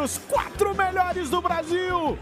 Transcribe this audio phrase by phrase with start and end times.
[0.00, 2.18] Entre os quatro melhores do Brasil.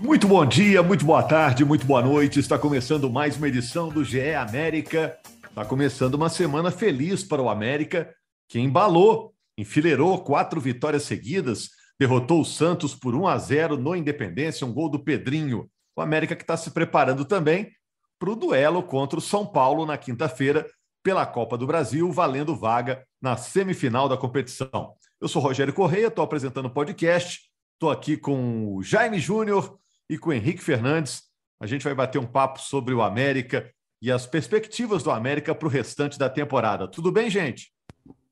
[0.00, 2.40] Muito bom dia, muito boa tarde, muito boa noite.
[2.40, 5.16] Está começando mais uma edição do GE América.
[5.48, 8.12] Está começando uma semana feliz para o América,
[8.48, 14.66] que embalou, enfileirou quatro vitórias seguidas, derrotou o Santos por 1 a 0 no Independência,
[14.66, 15.70] um gol do Pedrinho.
[15.96, 17.70] O América que está se preparando também
[18.18, 20.66] para o duelo contra o São Paulo na quinta-feira,
[21.04, 24.94] pela Copa do Brasil, valendo vaga na semifinal da competição.
[25.20, 27.42] Eu sou Rogério Correia, estou apresentando o podcast,
[27.74, 31.24] estou aqui com o Jaime Júnior e com o Henrique Fernandes.
[31.60, 33.70] A gente vai bater um papo sobre o América
[34.00, 36.88] e as perspectivas do América para o restante da temporada.
[36.88, 37.70] Tudo bem, gente?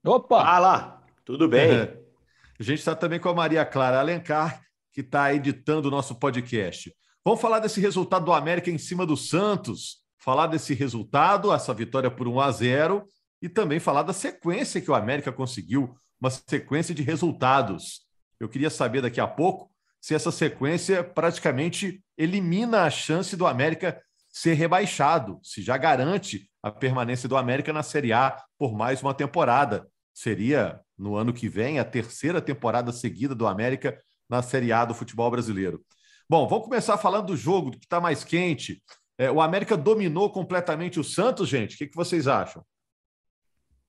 [0.03, 0.43] Opa!
[0.43, 1.03] Fala!
[1.23, 1.71] Tudo bem.
[1.71, 1.99] É.
[2.59, 4.61] A gente está também com a Maria Clara Alencar,
[4.91, 6.93] que está editando o nosso podcast.
[7.25, 12.09] Vamos falar desse resultado do América em cima do Santos falar desse resultado, essa vitória
[12.09, 13.05] por 1 a 0
[13.41, 18.07] e também falar da sequência que o América conseguiu, uma sequência de resultados.
[18.39, 24.01] Eu queria saber daqui a pouco se essa sequência praticamente elimina a chance do América
[24.29, 29.13] ser rebaixado, se já garante a permanência do América na Série A por mais uma
[29.13, 29.85] temporada.
[30.13, 34.93] Seria no ano que vem a terceira temporada seguida do América na Série A do
[34.93, 35.83] futebol brasileiro.
[36.29, 38.81] Bom, vamos começar falando do jogo que está mais quente.
[39.17, 41.75] É, o América dominou completamente o Santos, gente.
[41.75, 42.63] O que, que vocês acham?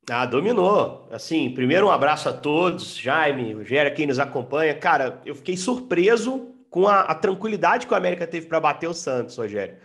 [0.09, 1.09] Ah, dominou.
[1.11, 4.75] Assim, primeiro um abraço a todos, Jaime, Rogério, quem nos acompanha.
[4.75, 8.95] Cara, eu fiquei surpreso com a, a tranquilidade que o América teve para bater o
[8.95, 9.79] Santos, Rogério.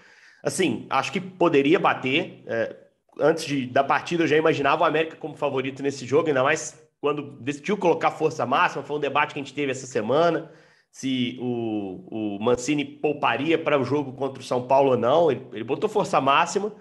[0.44, 2.44] Assim, acho que poderia bater.
[2.48, 2.76] É,
[3.20, 6.82] antes de, da partida, eu já imaginava o América como favorito nesse jogo, ainda mais
[7.00, 8.84] quando decidiu colocar força máxima.
[8.84, 10.52] Foi um debate que a gente teve essa semana
[10.92, 15.32] se o, o Mancini pouparia para o jogo contra o São Paulo ou não.
[15.32, 16.74] Ele, ele botou força máxima,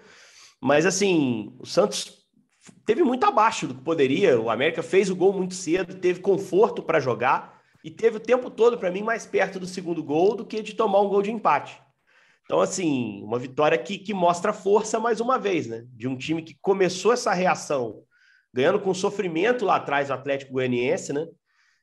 [0.60, 2.18] mas assim, o Santos
[2.84, 4.40] teve muito abaixo do que poderia.
[4.40, 8.50] O América fez o gol muito cedo, teve conforto para jogar e teve o tempo
[8.50, 11.30] todo, para mim, mais perto do segundo gol do que de tomar um gol de
[11.30, 11.80] empate.
[12.44, 15.84] Então, assim, uma vitória que, que mostra força mais uma vez, né?
[15.92, 18.02] De um time que começou essa reação
[18.54, 21.26] ganhando com sofrimento lá atrás o Atlético Goianiense, né?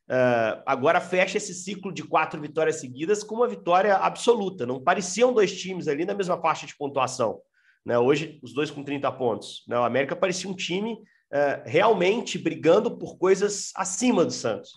[0.07, 4.65] Uh, agora fecha esse ciclo de quatro vitórias seguidas com uma vitória absoluta.
[4.65, 7.39] Não pareciam dois times ali na mesma faixa de pontuação.
[7.83, 7.97] Né?
[7.97, 9.63] Hoje, os dois com 30 pontos.
[9.67, 9.77] Né?
[9.77, 14.71] O América parecia um time uh, realmente brigando por coisas acima do Santos.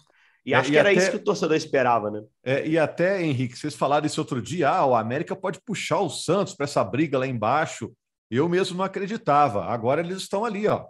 [0.47, 2.23] E é, acho e que era até, isso que o torcedor esperava, né?
[2.43, 6.09] É, e até, Henrique, vocês falaram isso outro dia: ah, o América pode puxar o
[6.09, 7.93] Santos para essa briga lá embaixo.
[8.31, 9.67] Eu mesmo não acreditava.
[9.67, 10.87] Agora eles estão ali, ó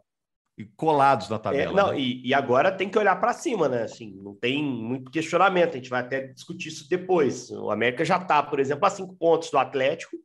[0.65, 1.73] colados na é, tabela.
[1.73, 2.01] É, não, né?
[2.01, 3.83] e, e, agora tem que olhar para cima, né?
[3.83, 7.51] Assim, não tem muito questionamento, a gente vai até discutir isso depois.
[7.51, 10.17] O América já está, por exemplo, a cinco pontos do Atlético,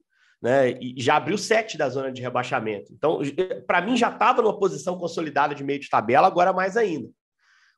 [0.41, 0.71] né?
[0.81, 2.91] E já abriu sete da zona de rebaixamento.
[2.91, 3.19] Então,
[3.65, 7.09] para mim, já estava numa posição consolidada de meio de tabela, agora mais ainda.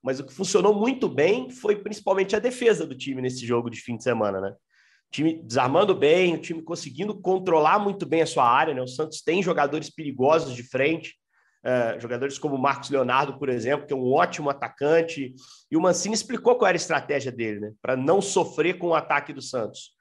[0.02, 3.82] Mas o que funcionou muito bem foi principalmente a defesa do time nesse jogo de
[3.82, 4.50] fim de semana, né?
[4.52, 8.82] O time desarmando bem, o time conseguindo controlar muito bem a sua área, né?
[8.82, 11.16] O Santos tem jogadores perigosos de frente.
[11.66, 15.34] Uh, jogadores como Marcos Leonardo, por exemplo, que é um ótimo atacante,
[15.72, 17.72] e o Mancini explicou qual era a estratégia dele, né?
[17.82, 19.96] Para não sofrer com o ataque do Santos.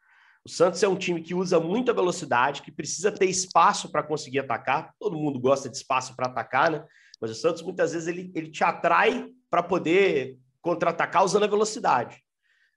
[0.44, 4.40] O Santos é um time que usa muita velocidade, que precisa ter espaço para conseguir
[4.40, 4.92] atacar.
[5.00, 6.84] Todo mundo gosta de espaço para atacar, né?
[7.18, 12.22] Mas o Santos muitas vezes ele, ele te atrai para poder contra-atacar usando a velocidade.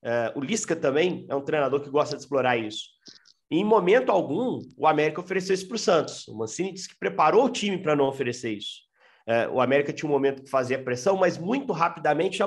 [0.02, 2.86] Uh, o Lisca também é um treinador que gosta de explorar isso.
[3.52, 6.28] Em momento algum, o América ofereceu isso para o Santos.
[6.30, 8.87] O Mancini disse que preparou o time para não oferecer isso.
[9.28, 12.46] É, o América tinha um momento que fazia pressão, mas muito rapidamente já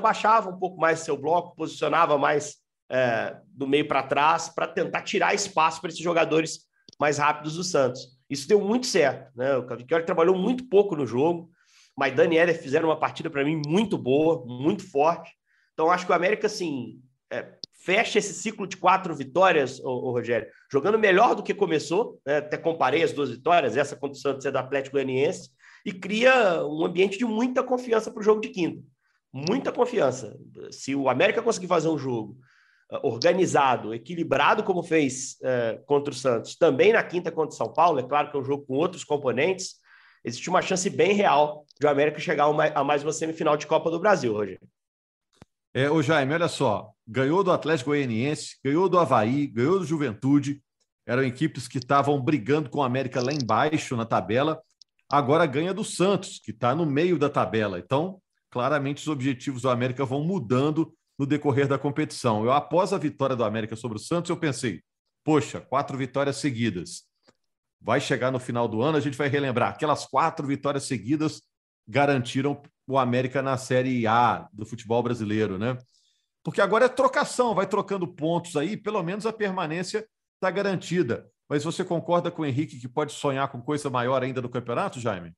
[0.48, 2.56] um pouco mais seu bloco, posicionava mais
[2.90, 6.60] é, do meio para trás para tentar tirar espaço para esses jogadores
[6.98, 8.18] mais rápidos do Santos.
[8.30, 9.30] Isso deu muito certo.
[9.36, 9.56] Né?
[9.56, 11.50] O Cavicchioli trabalhou muito pouco no jogo,
[11.96, 15.30] mas Daniela fizeram uma partida para mim muito boa, muito forte.
[15.74, 16.98] Então acho que o América assim
[17.30, 17.46] é,
[17.84, 22.38] fecha esse ciclo de quatro vitórias, o Rogério, jogando melhor do que começou, né?
[22.38, 25.50] até comparei as duas vitórias, essa contra o Santos é do Atlético Goianiense,
[25.84, 28.82] e cria um ambiente de muita confiança para o jogo de quinta.
[29.32, 30.36] Muita confiança.
[30.70, 32.36] Se o América conseguir fazer um jogo
[32.92, 37.72] uh, organizado, equilibrado, como fez uh, contra o Santos, também na quinta contra o São
[37.72, 39.76] Paulo, é claro que é um jogo com outros componentes,
[40.24, 43.90] existe uma chance bem real de o América chegar a mais uma semifinal de Copa
[43.90, 44.68] do Brasil, Rogério.
[45.72, 50.60] É, o Jaime, olha só, ganhou do Atlético Goianiense, ganhou do Havaí, ganhou do Juventude,
[51.06, 54.60] eram equipes que estavam brigando com o América lá embaixo na tabela,
[55.10, 57.78] agora ganha do Santos, que está no meio da tabela.
[57.78, 58.20] Então,
[58.50, 62.44] claramente os objetivos do América vão mudando no decorrer da competição.
[62.44, 64.82] Eu, após a vitória do América sobre o Santos, eu pensei,
[65.24, 67.02] poxa, quatro vitórias seguidas.
[67.80, 69.70] Vai chegar no final do ano, a gente vai relembrar.
[69.70, 71.42] Aquelas quatro vitórias seguidas
[71.86, 75.76] garantiram o América na Série A do futebol brasileiro, né?
[76.42, 81.28] Porque agora é trocação, vai trocando pontos aí, pelo menos a permanência está garantida.
[81.50, 85.00] Mas você concorda com o Henrique que pode sonhar com coisa maior ainda no campeonato,
[85.00, 85.34] Jaime?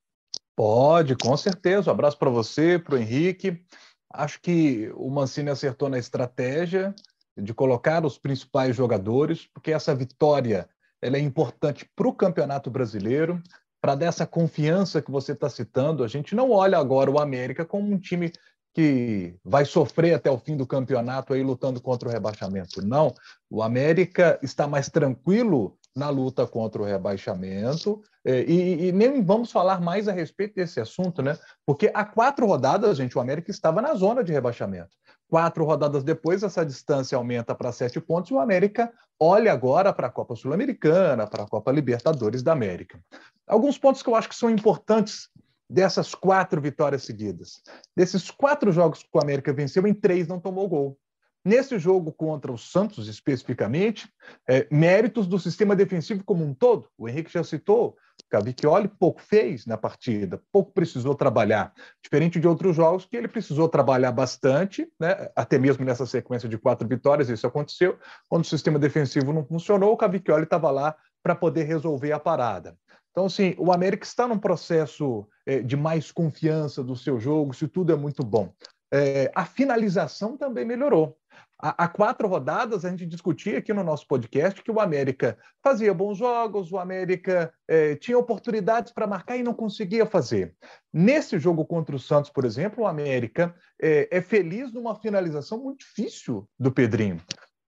[0.54, 1.88] Pode, com certeza.
[1.88, 3.64] Um abraço para você, para o Henrique.
[4.12, 6.94] Acho que o Mancini acertou na estratégia
[7.34, 10.68] de colocar os principais jogadores, porque essa vitória
[11.00, 13.42] ela é importante para o Campeonato Brasileiro,
[13.80, 16.04] para dar essa confiança que você está citando.
[16.04, 18.30] A gente não olha agora o América como um time
[18.74, 22.86] que vai sofrer até o fim do campeonato aí lutando contra o rebaixamento.
[22.86, 23.14] Não,
[23.50, 29.50] o América está mais tranquilo na luta contra o rebaixamento é, e, e, nem vamos
[29.50, 31.36] falar mais a respeito desse assunto, né?
[31.66, 34.96] Porque há quatro rodadas, gente, o América estava na zona de rebaixamento.
[35.28, 40.06] Quatro rodadas depois, essa distância aumenta para sete pontos e o América olha agora para
[40.06, 43.00] a Copa Sul-Americana, para a Copa Libertadores da América.
[43.46, 45.28] Alguns pontos que eu acho que são importantes
[45.68, 47.62] dessas quatro vitórias seguidas.
[47.96, 50.98] Desses quatro jogos que o América venceu, em três não tomou gol.
[51.44, 54.08] Nesse jogo contra o Santos, especificamente,
[54.48, 56.88] é, méritos do sistema defensivo como um todo.
[56.96, 57.96] O Henrique já citou,
[58.30, 61.72] Cavicchioli pouco fez na partida, pouco precisou trabalhar.
[62.02, 65.28] Diferente de outros jogos que ele precisou trabalhar bastante, né?
[65.36, 67.98] até mesmo nessa sequência de quatro vitórias, isso aconteceu.
[68.28, 72.76] Quando o sistema defensivo não funcionou, o Cavicchioli estava lá para poder resolver a parada.
[73.10, 77.68] Então, assim, o América está num processo é, de mais confiança do seu jogo, se
[77.68, 78.52] tudo é muito bom.
[78.92, 81.16] É, a finalização também melhorou.
[81.64, 86.18] Há, quatro rodadas, a gente discutia aqui no nosso podcast que o América fazia bons
[86.18, 90.56] jogos, o América é, tinha oportunidades para marcar e não conseguia fazer.
[90.92, 95.78] Nesse jogo contra o Santos, por exemplo, o América é, é feliz numa finalização muito
[95.78, 97.22] difícil do Pedrinho.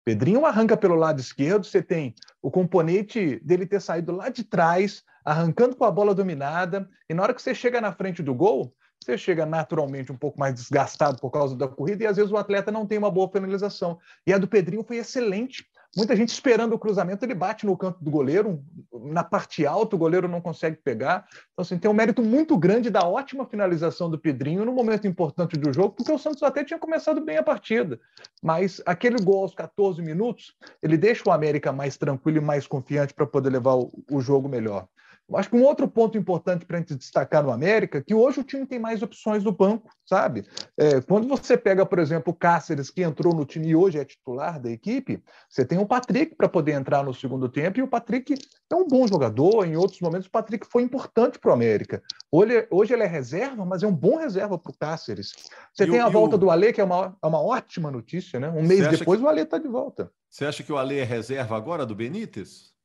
[0.04, 5.02] Pedrinho arranca pelo lado esquerdo, você tem o componente dele ter saído lá de trás,
[5.24, 8.74] arrancando com a bola dominada, e na hora que você chega na frente do gol,
[9.04, 12.36] você chega naturalmente um pouco mais desgastado por causa da corrida e às vezes o
[12.36, 13.98] atleta não tem uma boa finalização.
[14.26, 15.66] E a do Pedrinho foi excelente.
[15.96, 18.62] Muita gente esperando o cruzamento, ele bate no canto do goleiro,
[18.92, 21.26] na parte alta, o goleiro não consegue pegar.
[21.52, 25.56] Então, assim, tem um mérito muito grande da ótima finalização do Pedrinho no momento importante
[25.56, 27.98] do jogo, porque o Santos até tinha começado bem a partida.
[28.42, 33.14] Mas aquele gol aos 14 minutos, ele deixa o América mais tranquilo e mais confiante
[33.14, 34.86] para poder levar o, o jogo melhor.
[35.34, 38.40] Acho que um outro ponto importante para a gente destacar no América é que hoje
[38.40, 40.46] o time tem mais opções no banco, sabe?
[40.76, 44.04] É, quando você pega, por exemplo, o Cáceres, que entrou no time e hoje é
[44.04, 47.88] titular da equipe, você tem o Patrick para poder entrar no segundo tempo, e o
[47.88, 48.34] Patrick
[48.70, 49.66] é um bom jogador.
[49.66, 52.02] Em outros momentos, o Patrick foi importante para o América.
[52.32, 55.32] Hoje, hoje ele é reserva, mas é um bom reserva para o Cáceres.
[55.74, 56.38] Você e tem o, a volta o...
[56.38, 58.48] do Alê, que é uma, é uma ótima notícia, né?
[58.48, 59.26] Um mês depois, que...
[59.26, 60.10] o Alê está de volta.
[60.30, 62.77] Você acha que o Alê é reserva agora do Benítez?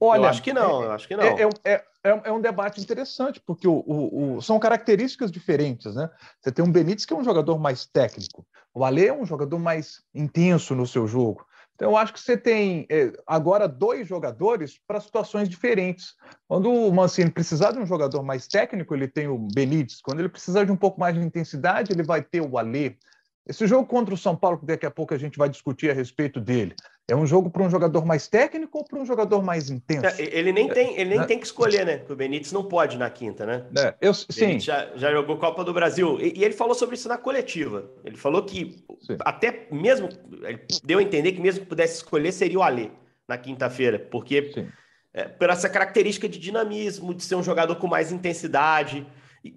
[0.00, 1.24] Olha, eu acho que não, é, eu acho que não.
[1.24, 6.08] É, é, é, é, um debate interessante, porque o, o, o, são características diferentes, né?
[6.40, 9.58] Você tem um Benítez que é um jogador mais técnico, o Alê é um jogador
[9.58, 11.44] mais intenso no seu jogo.
[11.74, 16.16] Então, eu acho que você tem é, agora dois jogadores para situações diferentes.
[16.48, 20.00] Quando o Mancini precisar de um jogador mais técnico, ele tem o Benítez.
[20.00, 22.96] Quando ele precisar de um pouco mais de intensidade, ele vai ter o Alê.
[23.46, 25.94] Esse jogo contra o São Paulo, que daqui a pouco a gente vai discutir a
[25.94, 26.74] respeito dele,
[27.08, 30.06] é um jogo para um jogador mais técnico ou para um jogador mais intenso?
[30.06, 31.96] É, ele nem tem, ele nem é, tem que escolher, né?
[31.96, 33.64] Porque o Benítez não pode na quinta, né?
[33.78, 34.60] É, eu, sim.
[34.60, 36.20] Já, já jogou Copa do Brasil.
[36.20, 37.90] E, e, ele falou sobre isso na coletiva.
[38.04, 39.16] Ele falou que sim.
[39.20, 40.10] até mesmo.
[40.42, 42.90] Ele deu a entender que mesmo que pudesse escolher, seria o Alê
[43.26, 43.98] na quinta-feira.
[43.98, 44.68] Porque
[45.14, 49.06] é, por essa característica de dinamismo, de ser um jogador com mais intensidade.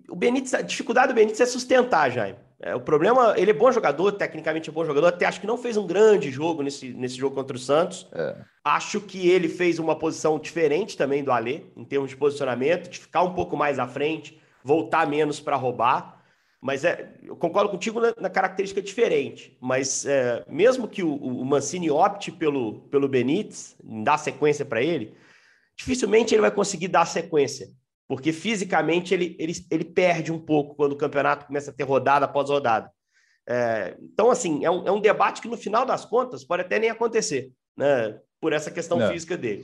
[0.09, 2.37] O Benítez, a dificuldade do Benítez é sustentar, Jaime.
[2.63, 5.57] É, o problema, ele é bom jogador, tecnicamente é bom jogador, até acho que não
[5.57, 8.07] fez um grande jogo nesse, nesse jogo contra o Santos.
[8.13, 8.35] É.
[8.63, 12.99] Acho que ele fez uma posição diferente também do Alê, em termos de posicionamento, de
[12.99, 16.21] ficar um pouco mais à frente, voltar menos para roubar.
[16.61, 19.57] Mas é, eu concordo contigo na, na característica diferente.
[19.59, 25.15] Mas é, mesmo que o, o, Mancini opte pelo, pelo Benítez, dar sequência para ele,
[25.75, 27.69] dificilmente ele vai conseguir dar sequência
[28.11, 32.25] porque fisicamente ele, ele, ele perde um pouco quando o campeonato começa a ter rodada
[32.25, 32.91] após rodada.
[33.47, 36.77] É, então, assim, é um, é um debate que no final das contas pode até
[36.77, 39.09] nem acontecer, né, por essa questão Não.
[39.09, 39.63] física dele.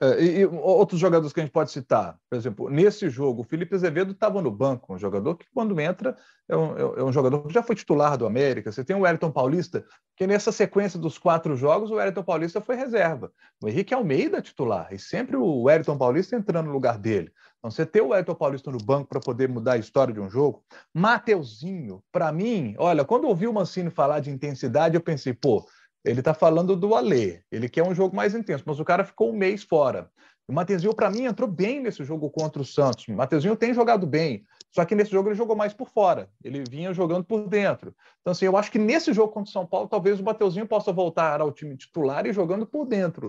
[0.00, 3.44] É, e, e, outros jogadores que a gente pode citar, por exemplo, nesse jogo, o
[3.44, 6.16] Felipe Azevedo estava no banco, um jogador que, quando entra,
[6.48, 8.72] é um, é um, jogador que já foi titular do América.
[8.72, 9.84] Você tem o Wellington Paulista,
[10.16, 13.30] que nessa sequência dos quatro jogos, o Wellington Paulista foi reserva.
[13.62, 17.30] O Henrique Almeida titular, e sempre o Wellington Paulista entrando no lugar dele.
[17.58, 20.30] Então, você ter o Wellington Paulista no banco para poder mudar a história de um
[20.30, 20.62] jogo.
[20.94, 25.66] Mateuzinho, para mim, olha, quando eu ouvi o Mancini falar de intensidade, eu pensei, pô,
[26.08, 27.40] ele está falando do Alê.
[27.52, 30.10] Ele quer um jogo mais intenso, mas o cara ficou um mês fora.
[30.48, 33.06] O Mateuzinho, para mim, entrou bem nesse jogo contra o Santos.
[33.06, 36.30] O Mateuzinho tem jogado bem, só que nesse jogo ele jogou mais por fora.
[36.42, 37.94] Ele vinha jogando por dentro.
[38.22, 40.90] Então, assim, eu acho que nesse jogo contra o São Paulo, talvez o Mateuzinho possa
[40.90, 43.26] voltar ao time titular e jogando por dentro.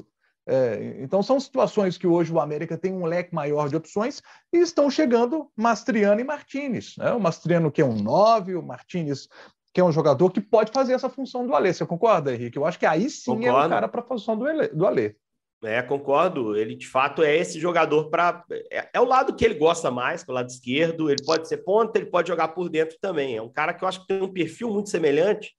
[0.47, 4.21] É, então, são situações que hoje o América tem um leque maior de opções
[4.53, 6.95] e estão chegando Mastriano e Martinez.
[6.97, 7.11] Né?
[7.11, 9.27] O Mastriano, que é um 9, o Martinez,
[9.73, 11.73] que é um jogador que pode fazer essa função do Alê.
[11.73, 12.57] Você concorda, Henrique?
[12.57, 13.59] Eu acho que aí sim concordo.
[13.59, 15.15] é o cara para a função do, do Alê.
[15.63, 16.55] É, concordo.
[16.55, 18.43] Ele de fato é esse jogador para.
[18.71, 21.09] É, é, o lado que ele gosta mais, pelo lado esquerdo.
[21.09, 23.35] Ele pode ser ponta, ele pode jogar por dentro também.
[23.35, 25.53] É um cara que eu acho que tem um perfil muito semelhante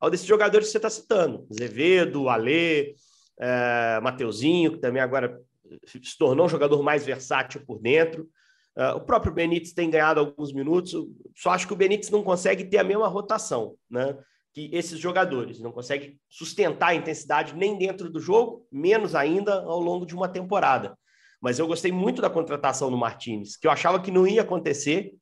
[0.00, 2.94] ao desses jogadores que você está citando: Zevedo, Alê,
[3.40, 5.40] é, Mateuzinho, que também agora
[5.86, 8.28] se tornou um jogador mais versátil por dentro.
[8.76, 10.94] Uh, o próprio Benítez tem ganhado alguns minutos,
[11.36, 14.16] só acho que o Benítez não consegue ter a mesma rotação né,
[14.52, 19.78] que esses jogadores, não consegue sustentar a intensidade nem dentro do jogo, menos ainda ao
[19.78, 20.96] longo de uma temporada.
[21.40, 25.12] Mas eu gostei muito da contratação do Martinez, que eu achava que não ia acontecer,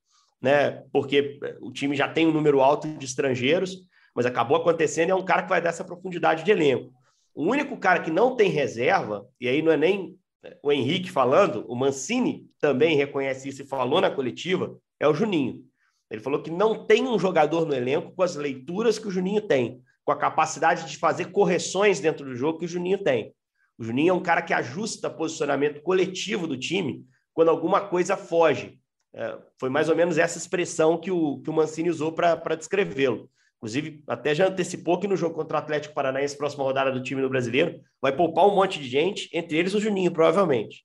[0.40, 3.76] né, porque o time já tem um número alto de estrangeiros,
[4.14, 6.90] mas acabou acontecendo e é um cara que vai dar essa profundidade de elenco.
[7.34, 10.16] O único cara que não tem reserva, e aí não é nem
[10.62, 15.64] o Henrique falando, o Mancini também reconhece isso e falou na coletiva, é o Juninho.
[16.10, 19.40] Ele falou que não tem um jogador no elenco com as leituras que o Juninho
[19.40, 23.34] tem, com a capacidade de fazer correções dentro do jogo que o Juninho tem.
[23.78, 28.78] O Juninho é um cara que ajusta posicionamento coletivo do time quando alguma coisa foge.
[29.14, 33.30] É, foi mais ou menos essa expressão que o, que o Mancini usou para descrevê-lo.
[33.62, 37.22] Inclusive, até já antecipou que no jogo contra o Atlético Paranaense, próxima rodada do time
[37.22, 40.84] no Brasileiro, vai poupar um monte de gente, entre eles o Juninho, provavelmente.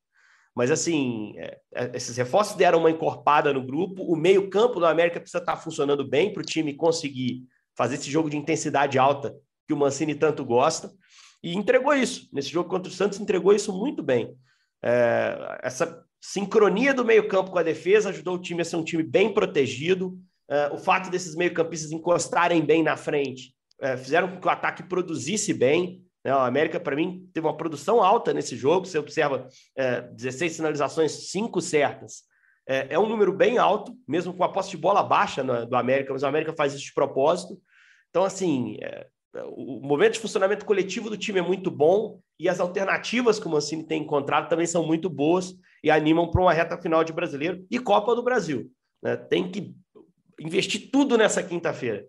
[0.55, 4.03] Mas, assim, é, é esses reforços deram uma encorpada no grupo.
[4.03, 7.43] O meio-campo do América precisa estar funcionando bem para o time conseguir
[7.75, 9.35] fazer esse jogo de intensidade alta
[9.67, 10.91] que o Mancini tanto gosta.
[11.43, 12.29] E entregou isso.
[12.31, 14.35] Nesse jogo contra o Santos, entregou isso muito bem.
[14.83, 19.01] É, essa sincronia do meio-campo com a defesa ajudou o time a ser um time
[19.01, 20.15] bem protegido.
[20.49, 24.81] Uh, o fato desses meio-campistas encostarem bem na frente uh, fizeram com que o ataque
[24.83, 26.01] produzisse bem.
[26.23, 26.33] Né?
[26.33, 28.85] O América, para mim, teve uma produção alta nesse jogo.
[28.85, 32.23] Você observa uh, eh, 16 sinalizações, 5 certas.
[32.65, 36.13] é um número bem alto, mesmo com a posse de bola baixa no, do América,
[36.13, 37.59] mas o América faz isso de propósito.
[38.09, 38.77] Então, assim,
[39.55, 43.49] o momento de funcionamento coletivo do time é muito bom e as alternativas que o
[43.49, 47.65] Mancini tem encontrado também são muito boas e animam para uma reta final de brasileiro
[47.69, 48.71] e Copa do Brasil.
[49.01, 49.15] Né?
[49.15, 49.75] Tem que
[50.39, 52.05] investir tudo nessa quinta-feira.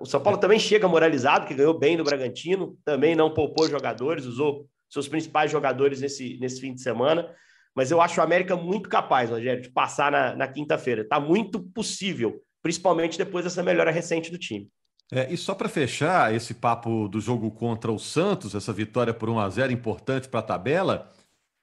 [0.00, 4.24] O São Paulo também chega moralizado, que ganhou bem do Bragantino, também não poupou jogadores,
[4.24, 7.28] usou seus principais jogadores nesse, nesse fim de semana.
[7.74, 11.02] Mas eu acho o América muito capaz, Rogério, de passar na, na quinta-feira.
[11.02, 14.68] Está muito possível, principalmente depois dessa melhora recente do time.
[15.12, 19.28] É, e só para fechar esse papo do jogo contra o Santos, essa vitória por
[19.28, 21.12] 1 a 0 importante para a tabela.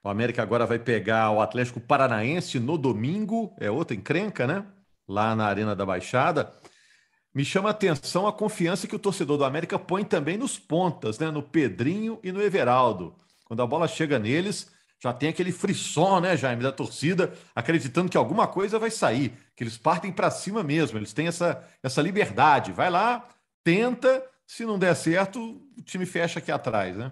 [0.04, 4.66] O América agora vai pegar o Atlético Paranaense no domingo, é outra encrenca, né?
[5.12, 6.52] Lá na Arena da Baixada.
[7.34, 11.20] Me chama a atenção a confiança que o torcedor do América põe também nos pontas,
[11.20, 11.30] né?
[11.30, 13.16] no Pedrinho e no Everaldo.
[13.46, 18.18] Quando a bola chega neles, já tem aquele frisson, né, Jaime, da torcida, acreditando que
[18.18, 22.72] alguma coisa vai sair, que eles partem para cima mesmo, eles têm essa, essa liberdade.
[22.72, 23.28] Vai lá,
[23.64, 25.40] tenta, se não der certo,
[25.78, 27.12] o time fecha aqui atrás, né?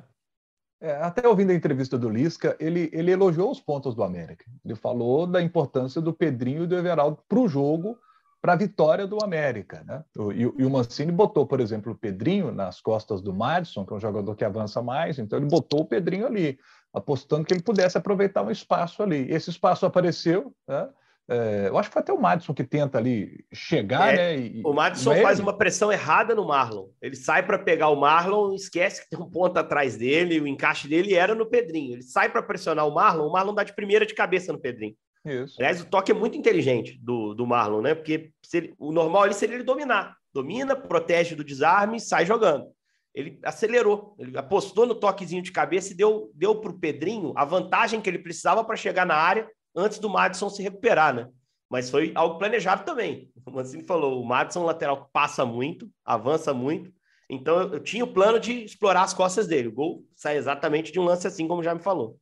[0.82, 4.46] É, até ouvindo a entrevista do Lisca, ele, ele elogiou os pontos do América.
[4.64, 7.98] Ele falou da importância do Pedrinho e do Everaldo para o jogo,
[8.42, 9.84] para a vitória do América.
[9.86, 10.04] Né?
[10.34, 13.96] E, e, o Mancini botou, por exemplo, o Pedrinho nas costas do Madison, que é
[13.98, 16.58] um jogador que avança mais, então ele botou o Pedrinho ali,
[16.94, 19.30] apostando que ele pudesse aproveitar um espaço ali.
[19.30, 20.90] Esse espaço apareceu, né?
[21.30, 24.38] É, eu acho que foi até o Madison que tenta ali chegar, é, né?
[24.40, 26.88] E, o Madison faz uma pressão errada no Marlon.
[27.00, 30.88] Ele sai para pegar o Marlon, esquece que tem um ponto atrás dele, o encaixe
[30.88, 31.94] dele era no Pedrinho.
[31.94, 34.96] Ele sai para pressionar o Marlon, o Marlon dá de primeira de cabeça no Pedrinho.
[35.24, 35.56] Isso.
[35.60, 37.94] Aliás, o toque é muito inteligente do, do Marlon, né?
[37.94, 40.16] Porque ele, o normal ali seria ele dominar.
[40.34, 42.66] Domina, protege do desarme e sai jogando.
[43.14, 47.46] Ele acelerou, ele apostou no toquezinho de cabeça e deu, deu para o Pedrinho a
[47.46, 51.30] vantagem que ele precisava para chegar na área antes do Madison se recuperar, né?
[51.70, 53.32] Mas foi algo planejado também.
[53.46, 56.92] O Mancini falou, o Madison lateral passa muito, avança muito,
[57.30, 59.68] então eu, eu tinha o plano de explorar as costas dele.
[59.68, 62.20] O gol sai exatamente de um lance assim, como já me falou.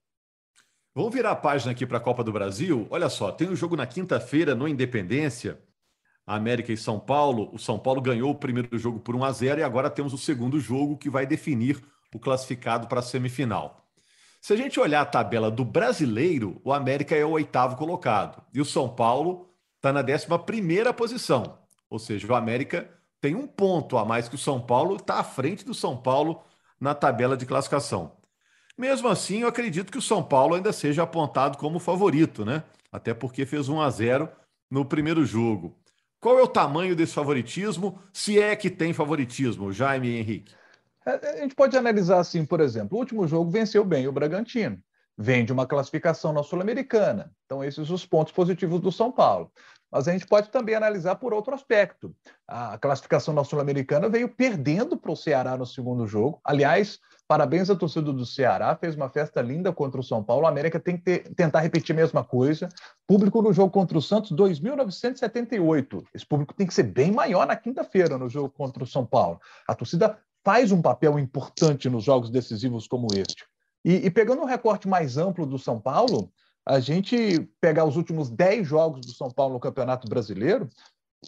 [0.94, 2.88] Vamos virar a página aqui para a Copa do Brasil.
[2.90, 5.62] Olha só, tem um jogo na quinta-feira no Independência,
[6.26, 7.50] América e São Paulo.
[7.54, 10.18] O São Paulo ganhou o primeiro jogo por 1 a 0 e agora temos o
[10.18, 11.82] segundo jogo que vai definir
[12.14, 13.87] o classificado para a semifinal.
[14.40, 18.62] Se a gente olhar a tabela do brasileiro, o América é o oitavo colocado e
[18.62, 21.58] o São Paulo está na décima primeira posição.
[21.90, 22.90] Ou seja, o América
[23.20, 26.42] tem um ponto a mais que o São Paulo, está à frente do São Paulo
[26.80, 28.12] na tabela de classificação.
[28.78, 32.64] Mesmo assim, eu acredito que o São Paulo ainda seja apontado como favorito, né?
[32.92, 34.30] Até porque fez 1 a 0
[34.70, 35.76] no primeiro jogo.
[36.20, 40.54] Qual é o tamanho desse favoritismo, se é que tem favoritismo, Jaime Henrique?
[41.08, 44.78] É, a gente pode analisar assim, por exemplo, o último jogo venceu bem o Bragantino,
[45.18, 47.32] vem de uma classificação na Sul-Americana.
[47.46, 49.50] Então, esses os pontos positivos do São Paulo.
[49.90, 52.14] Mas a gente pode também analisar por outro aspecto.
[52.46, 56.42] A classificação na Sul-Americana veio perdendo para o Ceará no segundo jogo.
[56.44, 60.46] Aliás, parabéns à torcida do Ceará, fez uma festa linda contra o São Paulo.
[60.46, 62.68] A América tem que ter, tentar repetir a mesma coisa.
[63.08, 66.04] Público no jogo contra o Santos, 2.978.
[66.14, 69.40] Esse público tem que ser bem maior na quinta-feira no jogo contra o São Paulo.
[69.66, 73.44] A torcida faz um papel importante nos jogos decisivos como este.
[73.84, 76.32] E, e pegando um recorte mais amplo do São Paulo,
[76.66, 80.70] a gente pegar os últimos 10 jogos do São Paulo no Campeonato Brasileiro,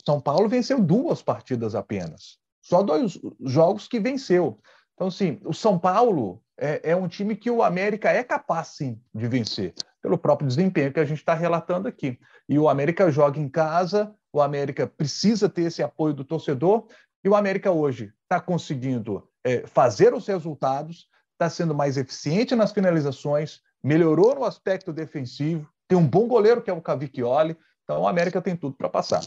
[0.05, 2.37] São Paulo venceu duas partidas apenas.
[2.61, 4.57] Só dois jogos que venceu.
[4.93, 9.01] Então, assim, o São Paulo é, é um time que o América é capaz, sim,
[9.13, 12.17] de vencer, pelo próprio desempenho que a gente está relatando aqui.
[12.47, 16.87] E o América joga em casa, o América precisa ter esse apoio do torcedor,
[17.23, 22.71] e o América hoje está conseguindo é, fazer os resultados, está sendo mais eficiente nas
[22.71, 28.07] finalizações, melhorou no aspecto defensivo, tem um bom goleiro que é o Cavicchioli, então o
[28.07, 29.21] América tem tudo para passar.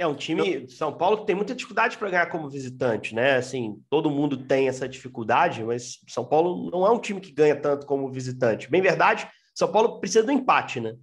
[0.00, 3.36] É um time de São Paulo que tem muita dificuldade para ganhar como visitante, né?
[3.36, 7.56] Assim, todo mundo tem essa dificuldade, mas São Paulo não é um time que ganha
[7.56, 8.70] tanto como visitante.
[8.70, 10.94] Bem verdade, São Paulo precisa do empate, né?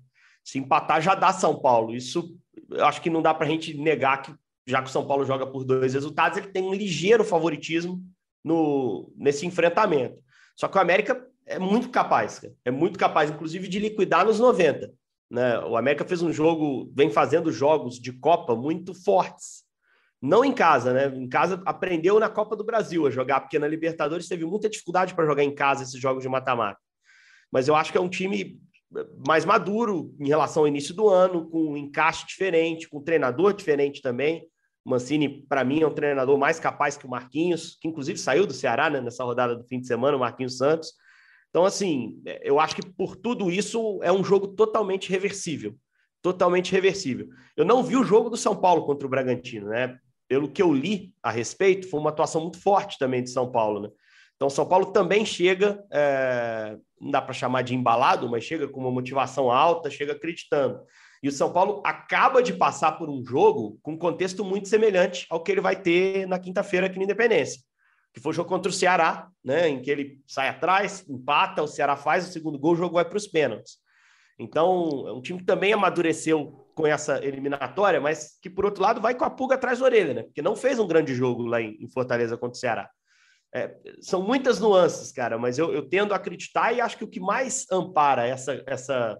[0.45, 1.93] Se empatar já dá São Paulo.
[1.93, 2.37] Isso
[2.69, 4.33] eu acho que não dá para a gente negar que
[4.65, 8.01] já que o São Paulo joga por dois resultados, ele tem um ligeiro favoritismo
[8.43, 10.21] no, nesse enfrentamento.
[10.55, 14.91] Só que o América é muito capaz, é muito capaz, inclusive, de liquidar nos 90.
[15.29, 15.59] Né?
[15.59, 19.63] O América fez um jogo, vem fazendo jogos de Copa muito fortes.
[20.21, 21.07] Não em casa, né?
[21.07, 25.13] Em casa aprendeu na Copa do Brasil a jogar, porque na Libertadores teve muita dificuldade
[25.13, 26.79] para jogar em casa esses jogos de mata-mata.
[27.51, 28.59] Mas eu acho que é um time
[29.27, 33.53] mais maduro em relação ao início do ano, com um encaixe diferente, com um treinador
[33.53, 34.47] diferente também.
[34.85, 38.53] Mancini, para mim, é um treinador mais capaz que o Marquinhos, que inclusive saiu do
[38.53, 40.93] Ceará né, nessa rodada do fim de semana, o Marquinhos Santos.
[41.49, 45.75] Então, assim, eu acho que por tudo isso é um jogo totalmente reversível.
[46.21, 47.27] Totalmente reversível.
[47.57, 49.97] Eu não vi o jogo do São Paulo contra o Bragantino, né?
[50.27, 53.79] Pelo que eu li a respeito, foi uma atuação muito forte também de São Paulo,
[53.79, 53.89] né?
[54.35, 56.77] Então, São Paulo também chega, é...
[56.99, 60.79] não dá para chamar de embalado, mas chega com uma motivação alta, chega acreditando.
[61.21, 65.25] E o São Paulo acaba de passar por um jogo com um contexto muito semelhante
[65.29, 67.61] ao que ele vai ter na quinta-feira aqui no Independência
[68.15, 71.67] que foi o jogo contra o Ceará, né, em que ele sai atrás, empata, o
[71.67, 73.77] Ceará faz o segundo gol, o jogo vai para os pênaltis.
[74.39, 79.01] Então, é um time que também amadureceu com essa eliminatória, mas que, por outro lado,
[79.01, 80.23] vai com a pulga atrás da orelha, né?
[80.23, 82.89] Porque não fez um grande jogo lá em, Fortaleza contra o Ceará.
[83.53, 87.09] É, são muitas nuances, cara, mas eu, eu, tendo a acreditar e acho que o
[87.09, 89.17] que mais ampara essa, essa,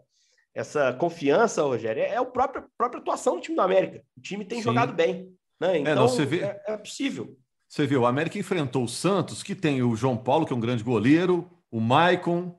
[0.56, 4.02] essa confiança, Rogério, é, é a própria, própria atuação do time do América.
[4.18, 4.64] O time tem Sim.
[4.64, 5.30] jogado bem.
[5.60, 5.80] Né?
[5.80, 6.40] Então, é, não, então, vê...
[6.40, 7.38] é, é possível.
[7.68, 10.62] Você viu, o América enfrentou o Santos, que tem o João Paulo, que é um
[10.62, 12.58] grande goleiro, o Maicon,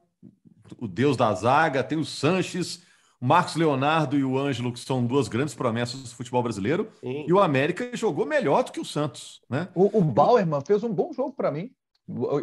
[0.78, 2.82] o deus da zaga, tem o Sanches,
[3.18, 6.90] o Marcos Leonardo e o Ângelo, que são duas grandes promessas do futebol brasileiro.
[7.00, 7.24] Sim.
[7.26, 9.40] E o América jogou melhor do que o Santos.
[9.48, 9.68] Né?
[9.74, 11.70] O, o Bauerman fez um bom jogo para mim.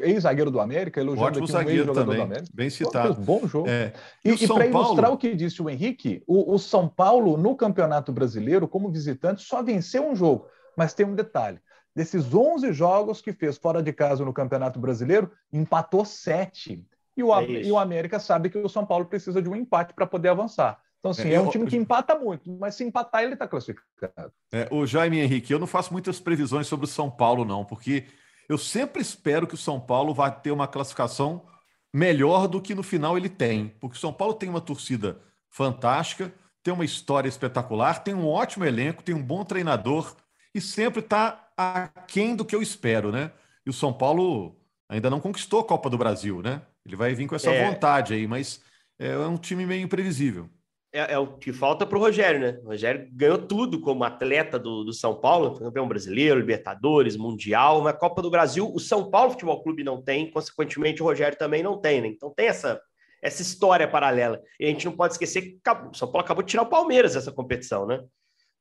[0.02, 3.15] Ex-zagueiro do América, elogiando Ótimo aqui zagueiro um também, bem citado.
[3.15, 3.69] Pô, bom jogo.
[3.69, 3.93] É.
[4.23, 7.56] E, e, e para ilustrar o que disse o Henrique, o, o São Paulo, no
[7.56, 10.47] Campeonato Brasileiro, como visitante, só venceu um jogo.
[10.76, 11.60] Mas tem um detalhe:
[11.95, 16.84] Desses 11 jogos que fez fora de casa no Campeonato Brasileiro, empatou sete.
[17.15, 19.93] E o, é e o América sabe que o São Paulo precisa de um empate
[19.93, 20.80] para poder avançar.
[20.99, 24.32] Então, assim, é, é um time que empata muito, mas se empatar, ele está classificado.
[24.52, 28.06] É, o Jaime Henrique, eu não faço muitas previsões sobre o São Paulo, não, porque
[28.53, 31.45] eu sempre espero que o São Paulo vá ter uma classificação
[31.93, 33.69] melhor do que no final ele tem.
[33.79, 38.65] Porque o São Paulo tem uma torcida fantástica, tem uma história espetacular, tem um ótimo
[38.65, 40.15] elenco, tem um bom treinador
[40.53, 43.31] e sempre está aquém do que eu espero, né?
[43.65, 44.55] E o São Paulo
[44.87, 46.61] ainda não conquistou a Copa do Brasil, né?
[46.85, 47.69] Ele vai vir com essa é...
[47.69, 48.61] vontade aí, mas
[48.99, 50.49] é um time meio imprevisível.
[50.93, 52.60] É, é o que falta para o Rogério, né?
[52.63, 57.97] O Rogério ganhou tudo como atleta do, do São Paulo, campeão brasileiro, Libertadores, Mundial, mas
[57.97, 61.82] Copa do Brasil o São Paulo Futebol Clube não tem, consequentemente o Rogério também não
[61.82, 62.08] tem, né?
[62.10, 62.79] Então tem essa,
[63.23, 64.39] essa história paralela.
[64.60, 67.15] E a gente não pode esquecer que o São Paulo acabou de tirar o Palmeiras
[67.15, 67.99] dessa competição, né?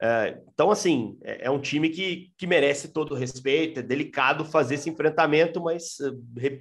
[0.01, 4.45] É, então, assim, é, é um time que, que merece todo o respeito, é delicado
[4.45, 5.97] fazer esse enfrentamento, mas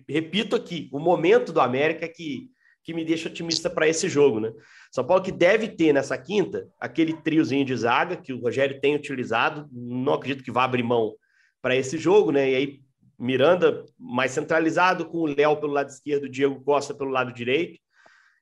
[0.08, 2.52] repito aqui, o momento do América é que,
[2.84, 4.52] que me deixa otimista para esse jogo, né?
[4.92, 8.96] São Paulo que deve ter nessa quinta aquele triozinho de zaga que o Rogério tem
[8.96, 11.16] utilizado, não acredito que vá abrir mão
[11.62, 12.50] para esse jogo, né?
[12.50, 12.82] E aí
[13.22, 17.80] Miranda mais centralizado, com o Léo pelo lado esquerdo, o Diego Costa pelo lado direito,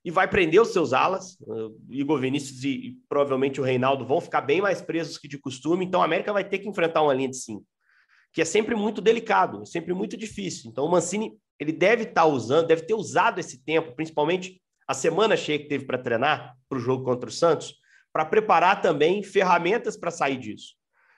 [0.06, 1.38] e vai prender os seus alas.
[1.41, 5.38] Uh, Igor Vinícius e, e, provavelmente o Reinaldo vão ficar bem mais presos que de
[5.38, 7.65] costume, então a América vai ter que enfrentar uma linha de cinco,
[8.32, 10.71] que é sempre muito delicado, sempre muito difícil.
[10.71, 14.93] Então o Mancini ele deve estar tá usando, deve ter usado esse tempo, principalmente a
[14.93, 17.76] semana cheia que teve para treinar para o jogo contra o Santos,
[18.12, 20.74] para preparar também ferramentas para sair disso.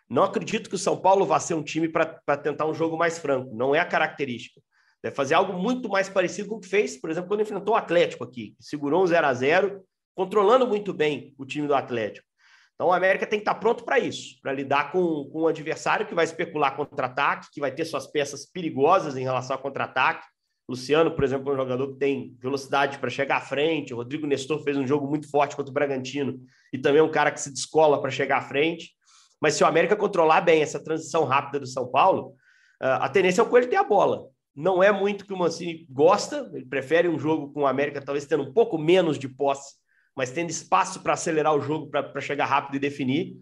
[0.10, 3.17] Não acredito que o São Paulo vá ser um time para tentar um jogo mais
[3.17, 4.60] franco, não é a característica.
[5.01, 7.77] Deve fazer algo muito mais parecido com o que fez, por exemplo, quando enfrentou o
[7.77, 9.82] Atlético aqui, segurou um 0 a 0
[10.13, 12.27] controlando muito bem o time do Atlético.
[12.75, 16.06] Então, o América tem que estar pronto para isso, para lidar com, com um adversário
[16.06, 20.25] que vai especular contra-ataque, que vai ter suas peças perigosas em relação ao contra-ataque.
[20.71, 23.93] Luciano, por exemplo, é um jogador que tem velocidade para chegar à frente.
[23.93, 26.39] O Rodrigo Nestor fez um jogo muito forte contra o Bragantino
[26.73, 28.91] e também é um cara que se descola para chegar à frente.
[29.39, 32.34] Mas se o América controlar bem essa transição rápida do São Paulo,
[32.79, 35.86] ah, a tendência é o Coelho ter a bola não é muito que o Mancini
[35.89, 39.75] gosta, ele prefere um jogo com o América talvez tendo um pouco menos de posse,
[40.15, 43.36] mas tendo espaço para acelerar o jogo, para chegar rápido e definir.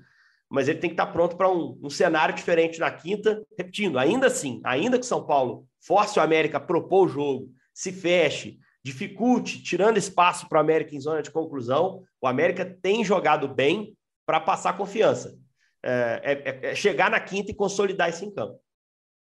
[0.47, 3.43] Mas ele tem que estar tá pronto para um, um, cenário diferente na quinta.
[3.57, 7.91] Repetindo, ainda assim, ainda que São Paulo force o América a propor o jogo, se
[7.91, 13.47] feche, dificulte, tirando espaço para o América em zona de conclusão, o América tem jogado
[13.47, 15.37] bem para passar confiança.
[15.81, 18.59] É, é, é chegar na quinta e consolidar esse em campo.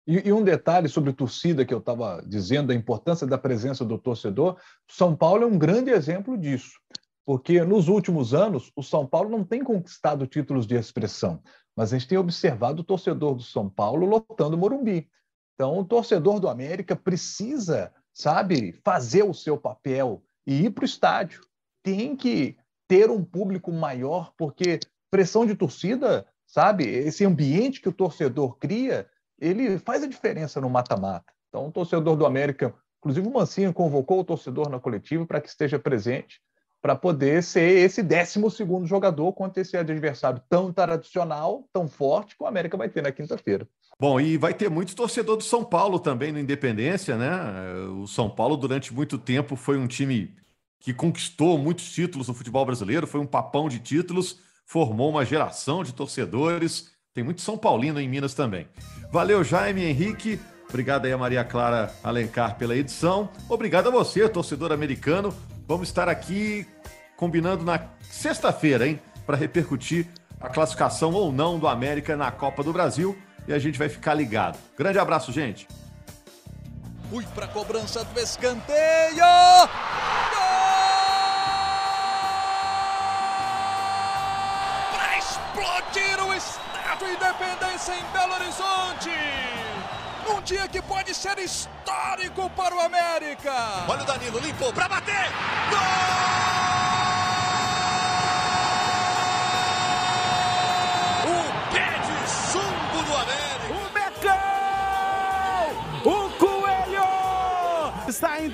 [0.06, 3.98] E, e, um detalhe sobre torcida que eu estava dizendo, a importância da presença do
[3.98, 4.56] torcedor,
[4.88, 6.78] São Paulo é um grande exemplo disso,
[7.24, 11.42] porque nos últimos anos o São Paulo não tem conquistado títulos de expressão,
[11.74, 15.08] mas a gente tem observado o torcedor do São Paulo lotando o Morumbi.
[15.56, 20.86] Então, o torcedor do América precisa, sabe, fazer o seu papel e ir para o
[20.86, 21.40] estádio.
[21.82, 24.78] Tem que ter um público maior, porque
[25.10, 30.70] pressão de torcida, sabe, esse ambiente que o torcedor cria ele faz a diferença no
[30.70, 31.32] mata-mata.
[31.48, 35.48] Então, o torcedor do América, inclusive o Mancinho convocou o torcedor na coletiva para que
[35.48, 36.40] esteja presente,
[36.80, 42.46] para poder ser esse 12 jogador contra esse adversário tão tradicional, tão forte que o
[42.46, 43.68] América vai ter na quinta-feira.
[43.98, 47.30] Bom, e vai ter muito torcedor do São Paulo também no Independência, né?
[48.02, 50.34] O São Paulo, durante muito tempo, foi um time
[50.80, 55.82] que conquistou muitos títulos no futebol brasileiro, foi um papão de títulos, formou uma geração
[55.82, 58.68] de torcedores tem muito São Paulino em Minas também.
[59.10, 60.38] Valeu, Jaime Henrique.
[60.68, 63.30] Obrigado aí a Maria Clara Alencar pela edição.
[63.48, 65.34] Obrigado a você, torcedor americano.
[65.66, 66.66] Vamos estar aqui
[67.16, 69.00] combinando na sexta-feira, hein?
[69.24, 73.16] Para repercutir a classificação ou não do América na Copa do Brasil.
[73.48, 74.58] E a gente vai ficar ligado.
[74.76, 75.68] Grande abraço, gente.
[77.10, 79.24] Fui para cobrança do escanteio.
[84.92, 86.66] Para explodir o estádio.
[86.96, 89.10] Estádio Independência em Belo Horizonte.
[90.34, 93.52] Um dia que pode ser histórico para o América.
[93.86, 95.30] Olha o Danilo, limpou para bater.
[95.70, 96.45] Gol!